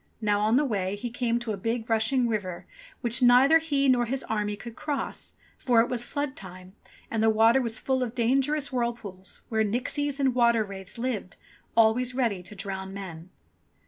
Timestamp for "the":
0.57-0.65, 7.21-7.29